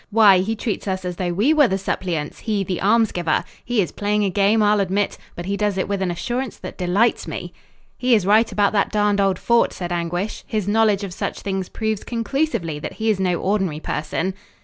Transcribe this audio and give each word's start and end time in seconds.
Why, 0.09 0.39
he 0.39 0.55
treats 0.55 0.87
us 0.87 1.05
as 1.05 1.17
though 1.17 1.31
we 1.31 1.53
were 1.53 1.67
the 1.67 1.77
suppliants, 1.77 2.39
he 2.39 2.63
the 2.63 2.81
alms 2.81 3.11
giver. 3.11 3.43
He 3.63 3.83
is 3.83 3.91
playing 3.91 4.23
a 4.23 4.31
game, 4.31 4.63
I'll 4.63 4.79
admit, 4.79 5.15
but 5.35 5.45
he 5.45 5.55
does 5.55 5.77
it 5.77 5.87
with 5.87 6.01
an 6.01 6.09
assurance 6.09 6.57
that 6.57 6.79
delights 6.79 7.27
me." 7.27 7.53
"He 7.99 8.15
is 8.15 8.25
right 8.25 8.51
about 8.51 8.73
that 8.73 8.91
darned 8.91 9.21
old 9.21 9.37
fort," 9.37 9.73
said 9.73 9.91
Anguish. 9.91 10.43
"His 10.47 10.67
knowledge 10.67 11.03
of 11.03 11.13
such 11.13 11.41
things 11.41 11.69
proves 11.69 12.03
conclusively 12.03 12.79
that 12.79 12.93
he 12.93 13.11
is 13.11 13.19
no 13.19 13.35
ordinary 13.41 13.79
person." 13.79 14.33